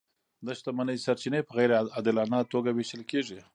[0.45, 3.39] د شتمنۍ سرچینې په غیر عادلانه توګه وېشل کیږي.